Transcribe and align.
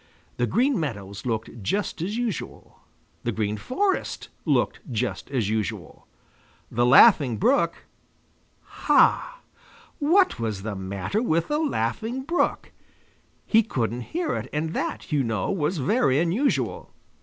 The 0.37 0.47
Green 0.47 0.79
Meadows 0.79 1.27
looked 1.27 1.61
just 1.61 2.01
as 2.01 2.17
usual. 2.17 2.79
The 3.23 3.31
Green 3.31 3.55
Forest 3.55 4.29
looked 4.45 4.79
just 4.91 5.29
as 5.29 5.47
usual. 5.47 6.07
The 6.71 6.87
Laughing 6.87 7.37
Brook 7.37 7.85
ha! 8.63 9.41
What 9.99 10.39
was 10.39 10.63
the 10.63 10.73
matter 10.75 11.21
with 11.21 11.49
the 11.49 11.59
Laughing 11.59 12.23
Brook? 12.23 12.71
He 13.45 13.61
couldn't 13.61 14.01
hear 14.09 14.33
it 14.35 14.49
and 14.51 14.73
that, 14.73 15.11
you 15.11 15.21
know, 15.23 15.51
was 15.51 15.77
very 15.77 16.19
unusual. 16.19 16.91